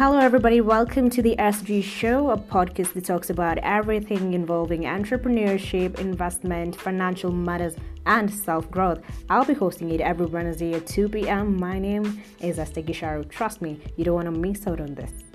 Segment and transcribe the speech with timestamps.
[0.00, 0.62] hello, everybody.
[0.62, 7.30] Welcome to the SG Show, a podcast that talks about everything involving entrepreneurship, investment, financial
[7.30, 7.76] matters,
[8.06, 9.00] and self growth.
[9.28, 11.60] I'll be hosting it every Wednesday at 2 p.m.
[11.60, 13.28] My name is Esther Gisharu.
[13.28, 15.29] Trust me, you don't want to miss out on this.